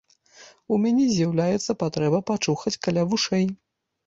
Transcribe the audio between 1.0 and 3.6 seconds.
з'яўляецца патрэба пачухаць каля вушэй.